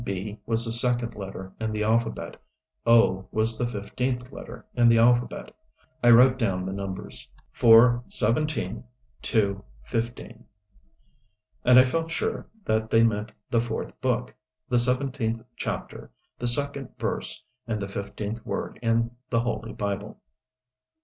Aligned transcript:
"B" 0.03 0.39
was 0.47 0.65
the 0.65 0.71
second 0.71 1.13
letter 1.13 1.53
in 1.59 1.71
the 1.71 1.83
alphabet. 1.83 2.35
"O" 2.87 3.27
was 3.31 3.55
the 3.55 3.67
fifteenth 3.67 4.31
letter 4.31 4.65
in 4.73 4.87
the 4.87 4.97
alphabet. 4.97 5.53
I 6.03 6.09
wrote 6.09 6.39
down 6.39 6.65
the 6.65 6.73
numbers: 6.73 7.27
4 7.51 8.03
17 8.07 8.83
2 9.21 9.63
15 9.83 10.43
And 11.63 11.77
I 11.77 11.83
felt 11.83 12.09
sure 12.09 12.47
that 12.65 12.89
they 12.89 13.03
meant 13.03 13.31
the 13.51 13.59
fourth 13.61 14.01
book, 14.01 14.33
the 14.67 14.79
seventeenth 14.79 15.43
chapter, 15.55 16.09
the 16.39 16.47
second 16.47 16.97
verse 16.97 17.43
and 17.67 17.79
the 17.79 17.87
fifteenth 17.87 18.43
word 18.43 18.79
in 18.81 19.11
the 19.29 19.41
Holy 19.41 19.71
Bible. 19.71 20.19